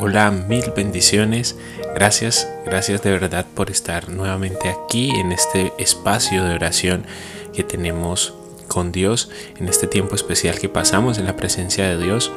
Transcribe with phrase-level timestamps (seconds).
[0.00, 1.56] Hola, mil bendiciones.
[1.92, 7.04] Gracias, gracias de verdad por estar nuevamente aquí en este espacio de oración
[7.52, 8.32] que tenemos
[8.68, 12.30] con Dios, en este tiempo especial que pasamos en la presencia de Dios.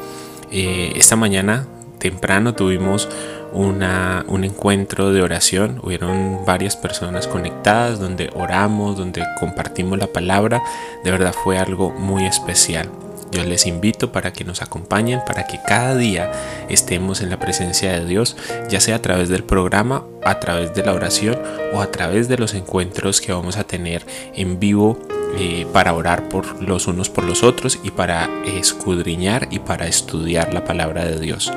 [0.51, 1.67] Eh, esta mañana
[1.99, 3.08] temprano tuvimos
[3.53, 5.79] una, un encuentro de oración.
[5.83, 10.63] Hubieron varias personas conectadas donde oramos, donde compartimos la palabra.
[11.03, 12.89] De verdad fue algo muy especial.
[13.31, 16.31] Yo les invito para que nos acompañen, para que cada día
[16.70, 18.35] estemos en la presencia de Dios,
[18.70, 21.38] ya sea a través del programa, a través de la oración
[21.73, 24.05] o a través de los encuentros que vamos a tener
[24.36, 24.99] en vivo
[25.38, 30.53] eh, para orar por los unos por los otros y para escudriñar y para estudiar
[30.53, 31.53] la palabra de Dios.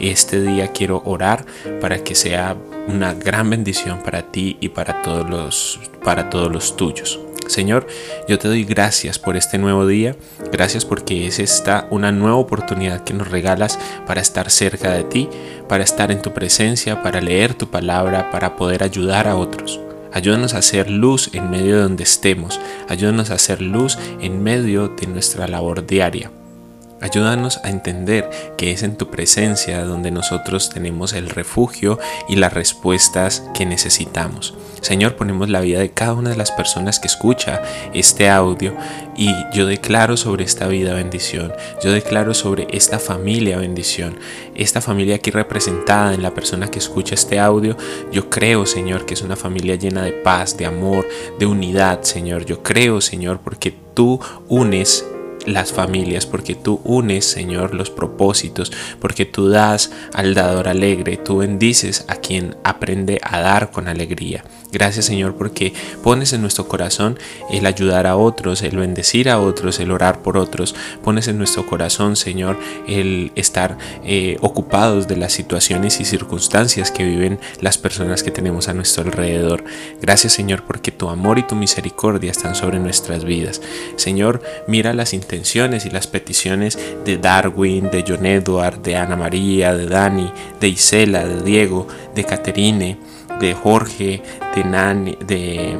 [0.00, 1.46] Este día quiero orar
[1.80, 2.56] para que sea
[2.88, 7.20] una gran bendición para ti y para todos los, para todos los tuyos.
[7.48, 7.86] Señor,
[8.28, 10.16] yo te doy gracias por este nuevo día,
[10.50, 15.28] gracias porque es esta una nueva oportunidad que nos regalas para estar cerca de ti,
[15.68, 19.80] para estar en tu presencia, para leer tu palabra, para poder ayudar a otros.
[20.12, 24.88] Ayúdanos a hacer luz en medio de donde estemos, ayúdanos a hacer luz en medio
[24.88, 26.30] de nuestra labor diaria.
[27.02, 32.52] Ayúdanos a entender que es en tu presencia donde nosotros tenemos el refugio y las
[32.52, 34.54] respuestas que necesitamos.
[34.82, 38.74] Señor, ponemos la vida de cada una de las personas que escucha este audio
[39.16, 41.52] y yo declaro sobre esta vida bendición.
[41.82, 44.18] Yo declaro sobre esta familia bendición.
[44.54, 47.76] Esta familia aquí representada en la persona que escucha este audio,
[48.12, 52.44] yo creo, Señor, que es una familia llena de paz, de amor, de unidad, Señor.
[52.44, 55.04] Yo creo, Señor, porque tú unes
[55.46, 61.38] las familias, porque tú unes, Señor, los propósitos, porque tú das al dador alegre, tú
[61.38, 64.44] bendices a quien aprende a dar con alegría.
[64.72, 67.18] Gracias, Señor, porque pones en nuestro corazón
[67.50, 70.74] el ayudar a otros, el bendecir a otros, el orar por otros.
[71.04, 77.04] Pones en nuestro corazón, Señor, el estar eh, ocupados de las situaciones y circunstancias que
[77.04, 79.62] viven las personas que tenemos a nuestro alrededor.
[80.00, 83.60] Gracias, Señor, porque tu amor y tu misericordia están sobre nuestras vidas.
[83.96, 89.74] Señor, mira las intenciones y las peticiones de Darwin, de John Edward, de Ana María,
[89.74, 92.96] de Dani, de Isela, de Diego, de Caterine,
[93.42, 94.22] de Jorge,
[94.54, 95.76] de Nani, de,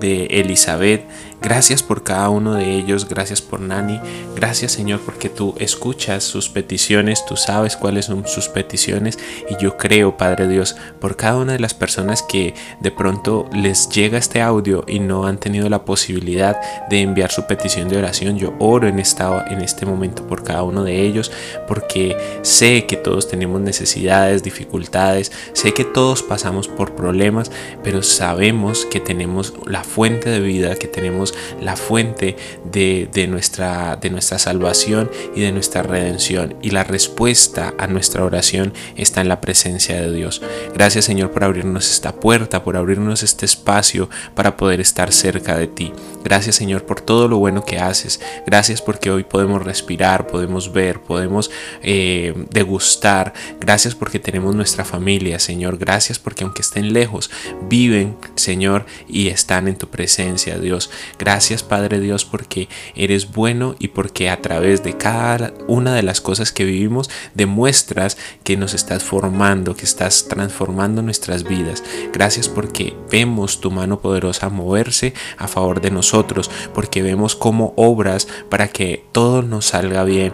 [0.00, 1.04] de Elizabeth,
[1.42, 4.00] Gracias por cada uno de ellos, gracias por Nani,
[4.36, 9.18] gracias Señor porque tú escuchas sus peticiones, tú sabes cuáles son sus peticiones
[9.50, 13.88] y yo creo, Padre Dios, por cada una de las personas que de pronto les
[13.88, 18.38] llega este audio y no han tenido la posibilidad de enviar su petición de oración,
[18.38, 21.32] yo oro en, esta, en este momento por cada uno de ellos
[21.66, 27.50] porque sé que todos tenemos necesidades, dificultades, sé que todos pasamos por problemas,
[27.82, 34.10] pero sabemos que tenemos la fuente de vida, que tenemos la fuente de, nuestra, de
[34.10, 36.56] nuestra salvación y de nuestra redención.
[36.62, 40.42] Y la respuesta a nuestra oración está en la presencia de Dios.
[40.74, 45.66] Gracias Señor por abrirnos esta puerta, por abrirnos este espacio para poder estar cerca de
[45.66, 45.92] ti.
[46.24, 48.20] Gracias Señor por todo lo bueno que haces.
[48.46, 51.50] Gracias porque hoy podemos respirar, podemos ver, podemos
[51.82, 53.32] eh, degustar.
[53.60, 55.78] Gracias porque tenemos nuestra familia, Señor.
[55.78, 57.30] Gracias porque aunque estén lejos,
[57.68, 60.90] viven, Señor, y están en tu presencia, Dios.
[61.22, 66.20] Gracias Padre Dios porque eres bueno y porque a través de cada una de las
[66.20, 71.84] cosas que vivimos demuestras que nos estás formando, que estás transformando nuestras vidas.
[72.12, 78.26] Gracias porque vemos tu mano poderosa moverse a favor de nosotros, porque vemos cómo obras
[78.48, 80.32] para que todo nos salga bien,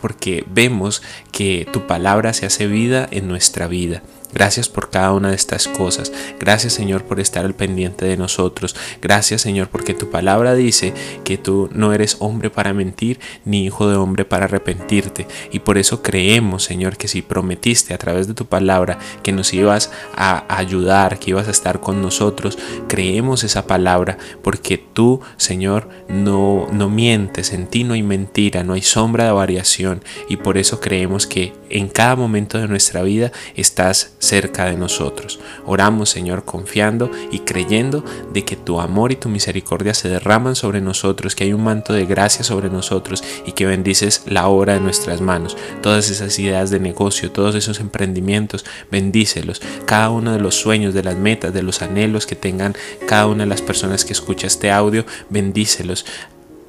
[0.00, 1.02] porque vemos
[1.32, 4.02] que tu palabra se hace vida en nuestra vida.
[4.32, 6.12] Gracias por cada una de estas cosas.
[6.38, 8.76] Gracias Señor por estar al pendiente de nosotros.
[9.00, 10.92] Gracias Señor porque tu palabra dice
[11.24, 15.26] que tú no eres hombre para mentir ni hijo de hombre para arrepentirte.
[15.50, 19.54] Y por eso creemos Señor que si prometiste a través de tu palabra que nos
[19.54, 25.88] ibas a ayudar, que ibas a estar con nosotros, creemos esa palabra porque tú Señor
[26.08, 30.02] no, no mientes, en ti no hay mentira, no hay sombra de variación.
[30.28, 35.38] Y por eso creemos que en cada momento de nuestra vida estás cerca de nosotros.
[35.66, 40.80] Oramos, Señor, confiando y creyendo de que tu amor y tu misericordia se derraman sobre
[40.80, 44.80] nosotros, que hay un manto de gracia sobre nosotros y que bendices la obra de
[44.80, 45.56] nuestras manos.
[45.82, 49.60] Todas esas ideas de negocio, todos esos emprendimientos, bendícelos.
[49.86, 52.74] Cada uno de los sueños, de las metas, de los anhelos que tengan
[53.06, 56.04] cada una de las personas que escucha este audio, bendícelos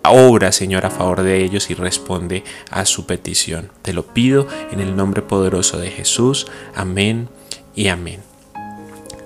[0.03, 3.71] obra, Señor, a favor de ellos y responde a su petición.
[3.81, 6.47] Te lo pido en el nombre poderoso de Jesús.
[6.75, 7.29] Amén
[7.75, 8.21] y amén.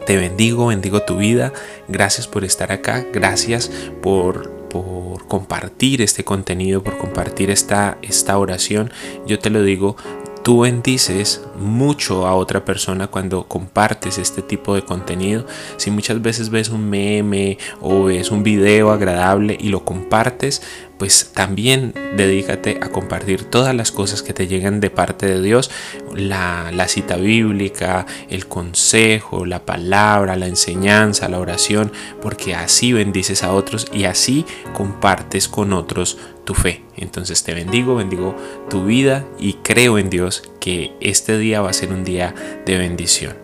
[0.06, 1.54] Te bendigo, bendigo tu vida.
[1.88, 3.06] Gracias por estar acá.
[3.14, 3.72] Gracias
[4.02, 8.92] por, por compartir este contenido, por compartir esta, esta oración.
[9.26, 9.96] Yo te lo digo
[10.44, 15.48] tú bendices mucho a otra persona cuando compartes este tipo de contenido.
[15.78, 20.62] Si muchas veces ves un meme o ves un video agradable y lo compartes,
[20.98, 25.72] pues también dedícate a compartir todas las cosas que te llegan de parte de Dios,
[26.16, 31.92] la, la, cita bíblica, el consejo, la palabra, la enseñanza, la oración,
[32.22, 36.84] porque así bendices a otros y así compartes con otros tu fe.
[36.96, 38.36] Entonces te bendigo, bendigo
[38.70, 42.34] tu vida y creo en Dios que este día va a ser un día
[42.66, 43.43] de bendición.